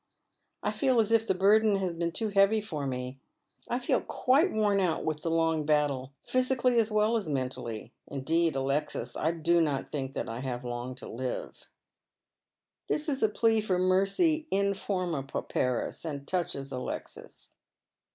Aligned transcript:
1 0.61 0.73
feel 0.73 0.99
as 0.99 1.11
if 1.11 1.27
the 1.27 1.35
burden 1.35 1.75
had 1.75 1.99
been 1.99 2.11
too 2.11 2.29
heavy 2.29 2.59
for 2.59 2.87
me— 2.87 3.19
I 3.69 3.77
feel 3.77 4.01
quite 4.01 4.51
worn 4.51 4.79
out 4.79 5.05
with 5.05 5.21
the 5.21 5.29
long 5.29 5.63
battle— 5.63 6.11
physically 6.33 6.79
as 6.79 6.89
well 6.89 7.17
as 7.17 7.29
mentally. 7.29 7.93
Indeed, 8.07 8.55
Alexis, 8.55 9.15
I 9.15 9.29
do 9.31 9.61
not 9.61 9.91
think 9.91 10.15
that 10.15 10.27
I 10.27 10.39
have 10.39 10.65
long 10.65 10.95
to 10.95 11.07
live." 11.07 11.67
This 12.89 13.09
is 13.09 13.21
a 13.21 13.29
plea 13.29 13.61
for 13.61 13.77
mercy 13.77 14.47
in 14.49 14.73
forma 14.73 15.21
pauperis, 15.21 16.03
and 16.03 16.27
touches 16.27 16.71
Alexis. 16.71 17.51